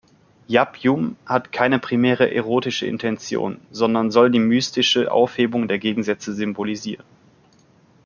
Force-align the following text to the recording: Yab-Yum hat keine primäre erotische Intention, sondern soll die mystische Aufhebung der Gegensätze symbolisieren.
Yab-Yum 0.47 1.15
hat 1.27 1.51
keine 1.51 1.77
primäre 1.77 2.33
erotische 2.33 2.87
Intention, 2.87 3.59
sondern 3.69 4.09
soll 4.09 4.31
die 4.31 4.39
mystische 4.39 5.11
Aufhebung 5.11 5.67
der 5.67 5.77
Gegensätze 5.77 6.33
symbolisieren. 6.33 7.05